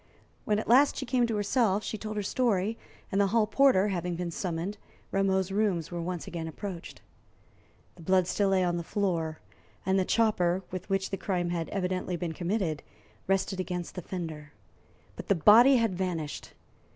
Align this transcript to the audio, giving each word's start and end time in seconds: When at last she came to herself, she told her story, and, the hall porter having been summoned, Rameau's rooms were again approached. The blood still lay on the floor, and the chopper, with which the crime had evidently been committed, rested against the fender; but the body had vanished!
When 0.45 0.57
at 0.57 0.67
last 0.67 0.95
she 0.97 1.05
came 1.05 1.27
to 1.27 1.35
herself, 1.35 1.83
she 1.83 1.95
told 1.95 2.17
her 2.17 2.23
story, 2.23 2.75
and, 3.11 3.21
the 3.21 3.27
hall 3.27 3.45
porter 3.45 3.89
having 3.89 4.15
been 4.15 4.31
summoned, 4.31 4.79
Rameau's 5.11 5.51
rooms 5.51 5.91
were 5.91 5.99
again 6.25 6.47
approached. 6.47 7.01
The 7.97 8.01
blood 8.01 8.25
still 8.25 8.49
lay 8.49 8.63
on 8.63 8.77
the 8.77 8.83
floor, 8.83 9.41
and 9.85 9.99
the 9.99 10.03
chopper, 10.03 10.63
with 10.71 10.89
which 10.89 11.11
the 11.11 11.17
crime 11.17 11.51
had 11.51 11.69
evidently 11.69 12.15
been 12.15 12.33
committed, 12.33 12.81
rested 13.27 13.59
against 13.59 13.93
the 13.93 14.01
fender; 14.01 14.53
but 15.15 15.27
the 15.27 15.35
body 15.35 15.75
had 15.75 15.93
vanished! 15.95 16.53